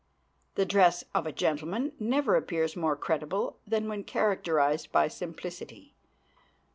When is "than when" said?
3.67-4.03